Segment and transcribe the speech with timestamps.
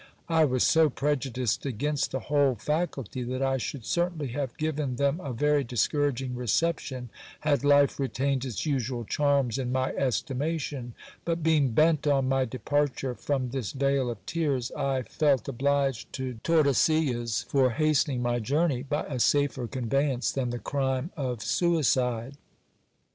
[0.29, 5.19] I was so prejudiced against the whole faculty, that I should certainly have given them
[5.19, 7.09] a very discouraging reception,
[7.41, 13.13] had life retained its usual charms in my estimation; but being bent on my departure
[13.13, 19.03] from this vale of tears, I felt obliged to Tordesillas for hastening my journey, by
[19.05, 22.37] a safer conveyance than the crime of suicide.